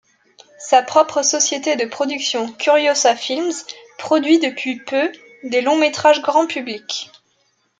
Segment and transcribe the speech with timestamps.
[0.57, 3.53] Sa propre société de production Curiosa Films
[3.99, 5.11] produit depuis peu
[5.43, 7.11] des longs-métrages grand public.